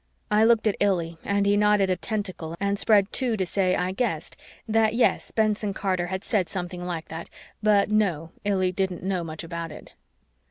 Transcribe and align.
I 0.31 0.43
looked 0.43 0.65
at 0.65 0.75
Illy 0.79 1.19
and 1.23 1.45
he 1.45 1.55
nodded 1.55 1.91
a 1.91 1.95
tentacle 1.95 2.55
and 2.59 2.79
spread 2.79 3.13
two 3.13 3.37
to 3.37 3.45
say, 3.45 3.75
I 3.75 3.91
guessed, 3.91 4.35
that 4.67 4.95
yes, 4.95 5.29
Benson 5.29 5.75
Carter 5.75 6.07
had 6.07 6.23
said 6.23 6.49
something 6.49 6.83
like 6.87 7.09
that, 7.09 7.29
but 7.61 7.91
no, 7.91 8.31
Illy 8.43 8.71
didn't 8.71 9.03
know 9.03 9.23
much 9.23 9.43
about 9.43 9.71
it. 9.71 9.93